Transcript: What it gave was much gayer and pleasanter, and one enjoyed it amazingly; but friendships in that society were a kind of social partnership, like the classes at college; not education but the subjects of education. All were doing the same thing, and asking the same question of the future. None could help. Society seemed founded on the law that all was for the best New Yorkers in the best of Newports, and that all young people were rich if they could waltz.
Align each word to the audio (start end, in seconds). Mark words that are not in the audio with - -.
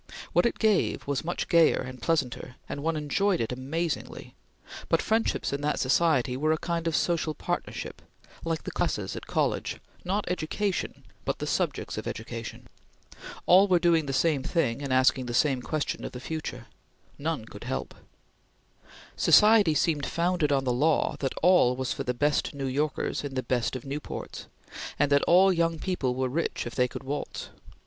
What 0.33 0.47
it 0.47 0.57
gave 0.57 1.05
was 1.05 1.23
much 1.23 1.47
gayer 1.47 1.79
and 1.79 2.01
pleasanter, 2.01 2.55
and 2.67 2.81
one 2.81 2.95
enjoyed 2.95 3.39
it 3.39 3.51
amazingly; 3.51 4.33
but 4.89 4.99
friendships 4.99 5.53
in 5.53 5.61
that 5.61 5.79
society 5.79 6.35
were 6.35 6.51
a 6.51 6.57
kind 6.57 6.87
of 6.87 6.95
social 6.95 7.35
partnership, 7.35 8.01
like 8.43 8.63
the 8.63 8.71
classes 8.71 9.15
at 9.15 9.27
college; 9.27 9.79
not 10.03 10.25
education 10.27 11.05
but 11.23 11.37
the 11.37 11.45
subjects 11.45 11.99
of 11.99 12.07
education. 12.07 12.67
All 13.45 13.67
were 13.67 13.77
doing 13.77 14.07
the 14.07 14.11
same 14.11 14.41
thing, 14.41 14.81
and 14.81 14.91
asking 14.91 15.27
the 15.27 15.35
same 15.35 15.61
question 15.61 16.03
of 16.03 16.13
the 16.13 16.19
future. 16.19 16.65
None 17.19 17.45
could 17.45 17.65
help. 17.65 17.93
Society 19.15 19.75
seemed 19.75 20.07
founded 20.07 20.51
on 20.51 20.63
the 20.63 20.73
law 20.73 21.15
that 21.19 21.35
all 21.43 21.75
was 21.75 21.93
for 21.93 22.03
the 22.03 22.15
best 22.15 22.55
New 22.55 22.65
Yorkers 22.65 23.23
in 23.23 23.35
the 23.35 23.43
best 23.43 23.75
of 23.75 23.83
Newports, 23.83 24.47
and 24.97 25.11
that 25.11 25.21
all 25.27 25.53
young 25.53 25.77
people 25.77 26.15
were 26.15 26.27
rich 26.27 26.65
if 26.65 26.73
they 26.73 26.87
could 26.87 27.03
waltz. 27.03 27.49